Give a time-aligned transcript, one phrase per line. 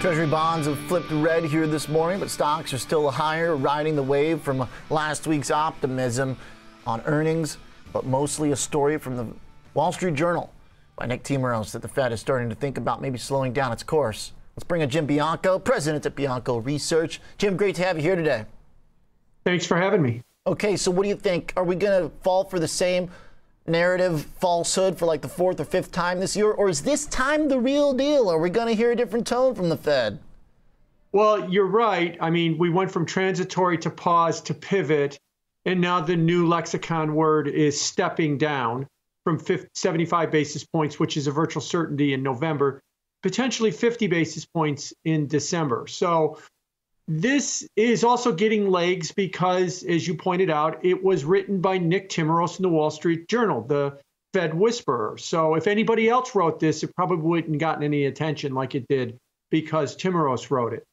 [0.00, 4.02] Treasury bonds have flipped red here this morning, but stocks are still higher, riding the
[4.02, 6.38] wave from last week's optimism
[6.86, 7.58] on earnings,
[7.92, 9.26] but mostly a story from the
[9.74, 10.50] Wall Street Journal
[10.96, 13.82] by Nick Timiraos that the Fed is starting to think about maybe slowing down its
[13.82, 14.32] course.
[14.56, 17.20] Let's bring in Jim Bianco, president at Bianco Research.
[17.36, 18.46] Jim, great to have you here today.
[19.44, 20.22] Thanks for having me.
[20.46, 21.52] Okay, so what do you think?
[21.58, 23.10] Are we going to fall for the same
[23.70, 26.50] narrative falsehood for like the fourth or fifth time this year?
[26.50, 28.30] Or is this time the real deal?
[28.30, 30.18] Are we going to hear a different tone from the Fed?
[31.12, 32.16] Well, you're right.
[32.20, 35.18] I mean, we went from transitory to pause to pivot,
[35.64, 38.86] and now the new lexicon word is stepping down
[39.24, 42.80] from 50, 75 basis points, which is a virtual certainty in November,
[43.22, 45.86] potentially 50 basis points in December.
[45.88, 46.38] So
[47.10, 52.08] this is also getting legs because, as you pointed out, it was written by Nick
[52.08, 53.98] Timiraos in the Wall Street Journal, the
[54.32, 55.18] Fed whisperer.
[55.18, 59.18] So if anybody else wrote this, it probably wouldn't gotten any attention like it did
[59.50, 60.84] because Timiraos wrote it.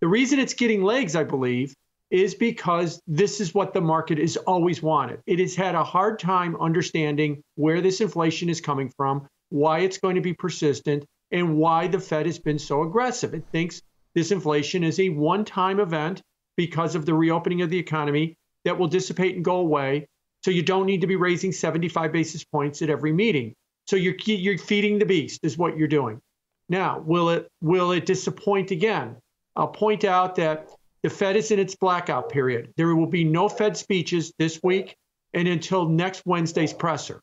[0.00, 1.74] The reason it's getting legs, I believe,
[2.10, 5.20] is because this is what the market has always wanted.
[5.26, 9.98] It has had a hard time understanding where this inflation is coming from, why it's
[9.98, 13.34] going to be persistent, and why the Fed has been so aggressive.
[13.34, 13.82] It thinks
[14.14, 16.22] this inflation is a one time event
[16.56, 20.06] because of the reopening of the economy that will dissipate and go away.
[20.42, 23.54] So you don't need to be raising 75 basis points at every meeting.
[23.86, 26.20] So you're, you're feeding the beast, is what you're doing.
[26.68, 29.16] Now, will it, will it disappoint again?
[29.56, 30.68] I'll point out that
[31.02, 32.72] the Fed is in its blackout period.
[32.76, 34.96] There will be no Fed speeches this week
[35.34, 37.20] and until next Wednesday's presser.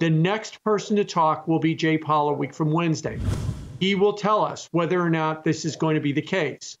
[0.00, 3.18] The next person to talk will be Jay Powell a week from Wednesday.
[3.80, 6.76] He will tell us whether or not this is going to be the case.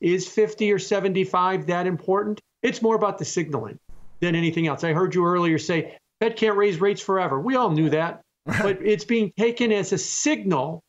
[0.00, 2.40] Is 50 or 75 that important?
[2.62, 3.78] It's more about the signaling
[4.20, 4.84] than anything else.
[4.84, 7.40] I heard you earlier say Fed can't raise rates forever.
[7.40, 10.82] We all knew that, but it's being taken as a signal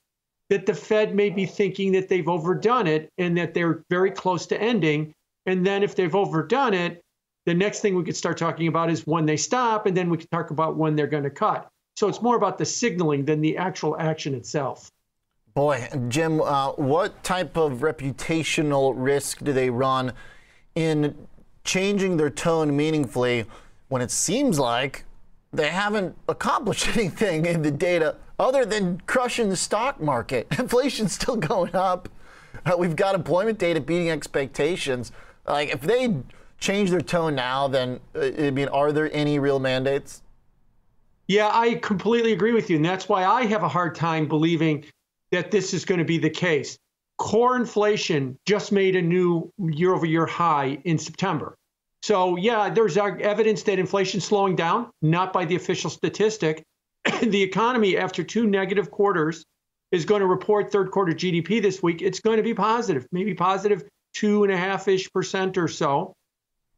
[0.50, 4.46] that the Fed may be thinking that they've overdone it and that they're very close
[4.48, 5.14] to ending.
[5.46, 7.02] And then if they've overdone it,
[7.46, 10.18] the next thing we could start talking about is when they stop, and then we
[10.18, 11.70] could talk about when they're going to cut.
[11.96, 14.92] So it's more about the signaling than the actual action itself.
[15.58, 20.14] Boy, Jim, uh, what type of reputational risk do they run
[20.76, 21.16] in
[21.64, 23.44] changing their tone meaningfully
[23.88, 25.04] when it seems like
[25.52, 30.46] they haven't accomplished anything in the data other than crushing the stock market?
[30.60, 32.08] Inflation's still going up.
[32.64, 35.12] Uh, we've got employment data beating expectations.
[35.48, 36.18] Like, if they
[36.60, 40.22] change their tone now, then uh, I mean, are there any real mandates?
[41.28, 44.86] Yeah, I completely agree with you, and that's why I have a hard time believing
[45.32, 46.78] that this is going to be the case.
[47.18, 51.56] Core inflation just made a new year over year high in September.
[52.04, 56.64] So, yeah, there's evidence that inflation's slowing down, not by the official statistic.
[57.22, 59.46] the economy, after two negative quarters,
[59.92, 62.02] is going to report third quarter GDP this week.
[62.02, 63.84] It's going to be positive, maybe positive
[64.14, 66.14] two and a half ish percent or so.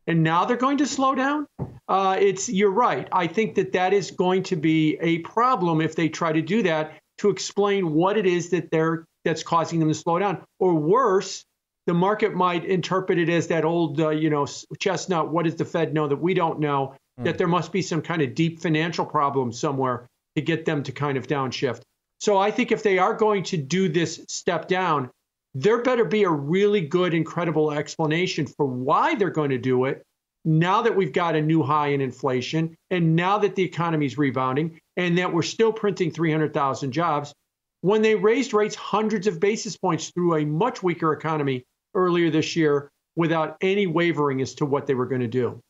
[0.07, 1.47] And now they're going to slow down.
[1.87, 3.07] Uh, it's you're right.
[3.11, 6.63] I think that that is going to be a problem if they try to do
[6.63, 10.43] that to explain what it is that they're that's causing them to slow down.
[10.59, 11.45] Or worse,
[11.85, 14.47] the market might interpret it as that old, uh, you know,
[14.79, 15.31] chestnut.
[15.31, 16.95] What does the Fed know that we don't know?
[17.19, 17.25] Mm.
[17.25, 20.91] That there must be some kind of deep financial problem somewhere to get them to
[20.91, 21.81] kind of downshift.
[22.19, 25.09] So I think if they are going to do this step down,
[25.53, 30.03] there better be a really good, incredible explanation for why they're going to do it
[30.45, 34.17] now that we've got a new high in inflation and now that the economy is
[34.17, 37.33] rebounding and that we're still printing 300,000 jobs,
[37.81, 41.63] when they raised rates hundreds of basis points through a much weaker economy
[41.95, 45.61] earlier this year without any wavering as to what they were going to do.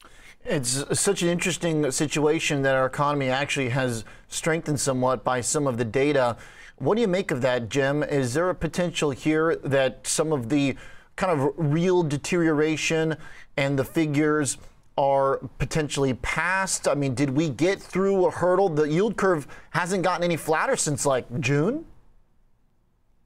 [0.46, 5.78] It's such an interesting situation that our economy actually has strengthened somewhat by some of
[5.78, 6.38] the data.
[6.78, 8.03] What do you make of that, Jim?
[8.03, 10.75] Is there a potential here that some of the
[11.19, 13.18] kind of real deterioration
[13.57, 14.57] and the figures
[14.97, 16.88] are potentially past?
[16.88, 18.69] I mean, did we get through a hurdle?
[18.69, 21.85] The yield curve hasn't gotten any flatter since like June.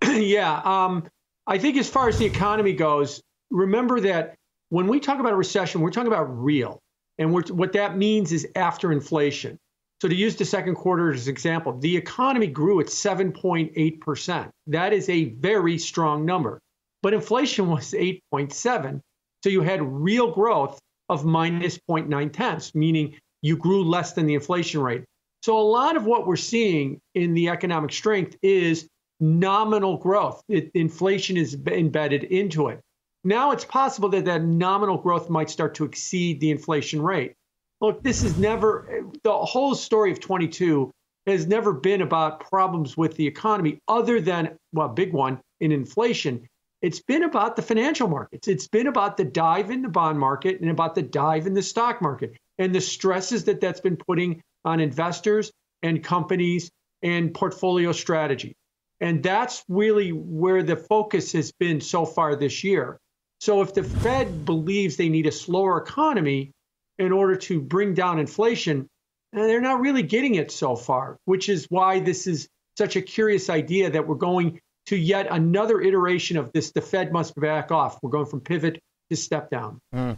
[0.03, 1.07] yeah, um,
[1.45, 4.33] I think as far as the economy goes, remember that
[4.69, 6.79] when we talk about a recession, we're talking about real,
[7.19, 9.59] and what that means is after inflation.
[10.01, 14.51] So to use the second quarter as an example, the economy grew at 7.8 percent.
[14.65, 16.59] That is a very strong number,
[17.03, 19.01] but inflation was 8.7.
[19.43, 20.79] So you had real growth
[21.09, 25.03] of minus 0.9 tenths, meaning you grew less than the inflation rate.
[25.43, 28.87] So a lot of what we're seeing in the economic strength is
[29.19, 30.41] nominal growth.
[30.47, 32.79] It, inflation is embedded into it.
[33.25, 37.33] Now it's possible that that nominal growth might start to exceed the inflation rate.
[37.81, 40.89] Look, this is never the whole story of 22
[41.27, 46.47] has never been about problems with the economy other than well, big one in inflation.
[46.83, 48.49] It's been about the financial markets.
[48.49, 51.63] It's been about the dive in the bond market and about the dive in the
[51.63, 55.49] stock market and the stresses that that's been putting on investors
[55.81, 56.69] and companies
[57.01, 58.57] and portfolio strategy.
[58.99, 62.99] And that's really where the focus has been so far this year.
[63.39, 66.51] So if the Fed believes they need a slower economy
[66.99, 68.89] in order to bring down inflation,
[69.33, 73.01] eh, they're not really getting it so far, which is why this is such a
[73.01, 77.71] curious idea that we're going to yet another iteration of this the Fed must back
[77.71, 77.99] off.
[78.01, 79.79] We're going from pivot to step down.
[79.93, 80.17] Mm.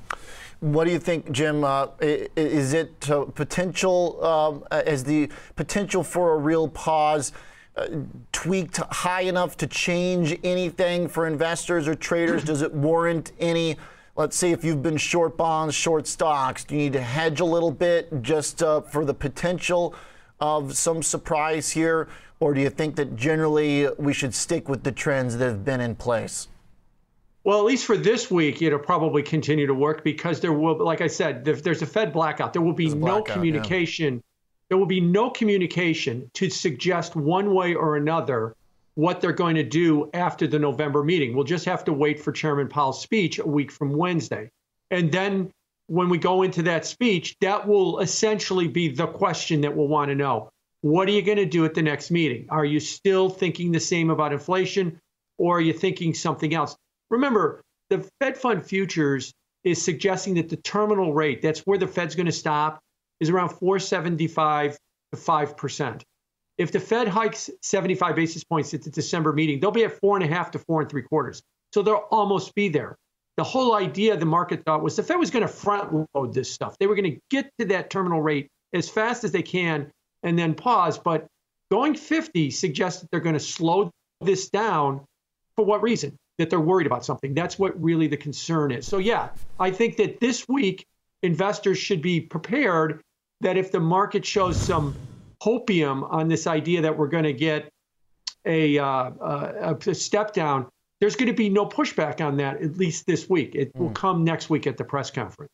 [0.60, 1.64] What do you think, Jim?
[1.64, 7.32] Uh, is it uh, potential um, as the potential for a real pause?
[7.76, 7.88] Uh,
[8.32, 12.44] tweaked high enough to change anything for investors or traders?
[12.46, 13.76] Does it warrant any?
[14.16, 17.46] Let's say if you've been short bonds, short stocks, do you need to hedge a
[17.46, 19.94] little bit just uh, for the potential
[20.40, 22.08] of some surprise here?
[22.40, 25.82] Or do you think that generally we should stick with the trends that have been
[25.82, 26.48] in place?
[27.46, 31.02] Well, at least for this week, it'll probably continue to work because there will, like
[31.02, 34.16] I said, if there's a Fed blackout, there will be no blackout, communication.
[34.16, 34.22] Yeah.
[34.70, 38.56] There will be no communication to suggest one way or another
[38.96, 41.36] what they're going to do after the November meeting.
[41.36, 44.50] We'll just have to wait for Chairman Powell's speech a week from Wednesday.
[44.90, 45.52] And then
[45.88, 50.10] when we go into that speech, that will essentially be the question that we'll want
[50.10, 50.50] to know.
[50.82, 52.48] What are you going to do at the next meeting?
[52.50, 55.00] Are you still thinking the same about inflation
[55.38, 56.76] or are you thinking something else?
[57.10, 59.34] Remember, the Fed Fund futures
[59.64, 62.80] is suggesting that the terminal rate, that's where the Fed's going to stop,
[63.20, 64.78] is around 475
[65.12, 66.02] to 5%.
[66.58, 70.16] If the Fed hikes 75 basis points at the December meeting, they'll be at four
[70.16, 71.42] and a half to four and three quarters.
[71.74, 72.96] So they'll almost be there.
[73.38, 76.52] The whole idea the market thought was the Fed was going to front load this
[76.52, 76.78] stuff.
[76.80, 79.92] They were going to get to that terminal rate as fast as they can
[80.24, 80.98] and then pause.
[80.98, 81.28] But
[81.72, 83.92] going 50 suggests that they're going to slow
[84.22, 85.02] this down.
[85.56, 86.18] For what reason?
[86.38, 87.34] that they're worried about something.
[87.34, 88.88] That's what really the concern is.
[88.88, 89.30] So, yeah,
[89.60, 90.86] I think that this week
[91.24, 93.02] investors should be prepared
[93.42, 94.96] that if the market shows some
[95.44, 97.70] hopium on this idea that we're going to get
[98.46, 100.68] a, uh, a, step down,
[101.00, 103.56] there's going to be no pushback on that, at least this week.
[103.56, 103.80] It mm.
[103.80, 103.94] will hmm.
[103.94, 105.52] come next week at the press conference.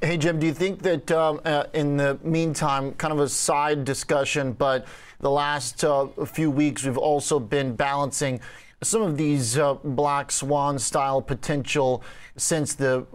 [0.00, 3.84] Hey, Jim, do you think that um, uh, in the meantime, kind of a side
[3.84, 4.86] discussion, but
[5.20, 8.40] the last uh, few weeks we've also been balancing
[8.82, 12.02] some of these uh, black swan style potential
[12.36, 13.06] since the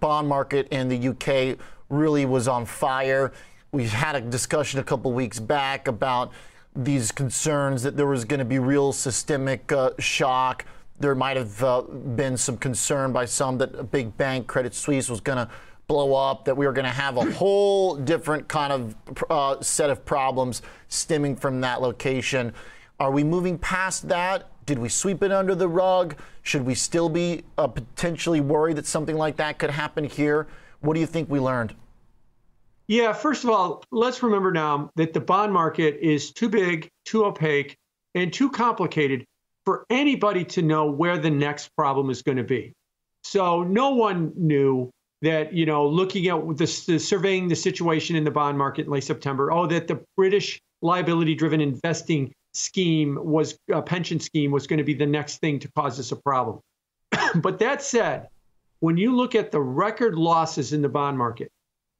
[0.00, 1.58] bond market in the UK
[1.88, 3.32] really was on fire.
[3.72, 6.30] We had a discussion a couple weeks back about
[6.76, 10.66] these concerns that there was going to be real systemic uh, shock.
[11.00, 15.08] There might have uh, been some concern by some that a big bank, Credit Suisse,
[15.08, 15.48] was going to
[15.86, 18.96] blow up, that we were going to have a whole different kind of
[19.28, 22.52] uh, set of problems stemming from that location.
[23.00, 24.48] Are we moving past that?
[24.66, 26.16] Did we sweep it under the rug?
[26.42, 30.46] Should we still be uh, potentially worried that something like that could happen here?
[30.80, 31.74] What do you think we learned?
[32.86, 37.24] Yeah, first of all, let's remember now that the bond market is too big, too
[37.24, 37.76] opaque,
[38.14, 39.24] and too complicated
[39.64, 42.72] for anybody to know where the next problem is going to be.
[43.22, 44.90] So no one knew
[45.22, 48.92] that, you know, looking at the, the surveying the situation in the bond market in
[48.92, 54.66] late September, oh, that the British liability driven investing scheme was a pension scheme was
[54.66, 56.60] going to be the next thing to cause us a problem.
[57.36, 58.28] but that said,
[58.80, 61.50] when you look at the record losses in the bond market,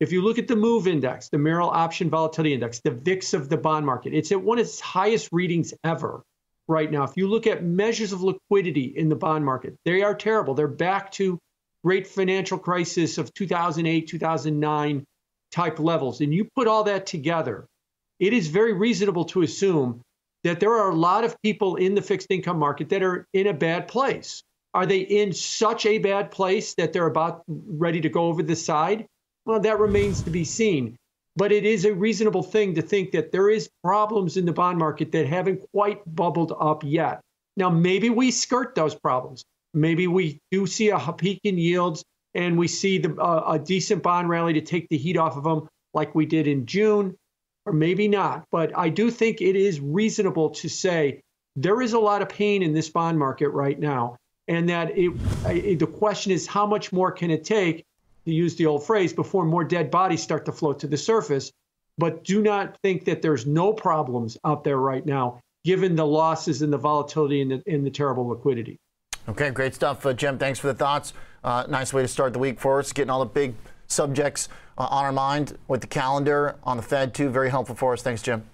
[0.00, 3.48] if you look at the MOVE index, the Merrill Option Volatility Index, the VIX of
[3.48, 6.22] the bond market, it's at one of its highest readings ever
[6.68, 7.04] right now.
[7.04, 10.54] If you look at measures of liquidity in the bond market, they are terrible.
[10.54, 11.38] They're back to
[11.84, 15.04] great financial crisis of 2008, 2009
[15.52, 16.20] type levels.
[16.20, 17.66] And you put all that together,
[18.18, 20.00] it is very reasonable to assume
[20.44, 23.46] that there are a lot of people in the fixed income market that are in
[23.46, 24.42] a bad place.
[24.72, 28.56] Are they in such a bad place that they're about ready to go over the
[28.56, 29.06] side?
[29.46, 30.96] Well, that remains to be seen.
[31.36, 34.78] But it is a reasonable thing to think that there is problems in the bond
[34.78, 37.20] market that haven't quite bubbled up yet.
[37.56, 39.44] Now, maybe we skirt those problems.
[39.72, 44.02] Maybe we do see a peak in yields and we see the, uh, a decent
[44.02, 47.16] bond rally to take the heat off of them, like we did in June
[47.66, 48.44] or maybe not.
[48.50, 51.20] But I do think it is reasonable to say
[51.56, 54.16] there is a lot of pain in this bond market right now.
[54.46, 57.84] And that it, the question is, how much more can it take,
[58.24, 61.52] to use the old phrase, before more dead bodies start to float to the surface?
[61.98, 66.62] But do not think that there's no problems out there right now, given the losses
[66.62, 68.78] and the volatility and the, and the terrible liquidity.
[69.28, 70.38] Okay, great stuff, uh, Jim.
[70.38, 71.12] Thanks for the thoughts.
[71.42, 73.54] Uh, nice way to start the week for us, getting all the big
[73.86, 77.30] subjects uh, on our mind with the calendar on the Fed, too.
[77.30, 78.02] Very helpful for us.
[78.02, 78.44] Thanks, Jim.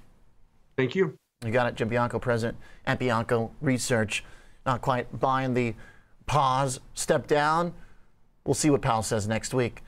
[0.77, 1.15] Thank you.
[1.45, 1.75] You got it.
[1.77, 4.23] Jim Bianco, president at Bianco Research.
[4.67, 5.75] Not quite buying the
[6.27, 7.73] pause, step down.
[8.45, 9.83] We'll see what Powell says next week.